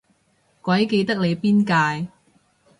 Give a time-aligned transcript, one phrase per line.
[0.63, 2.09] 鬼記得你邊屆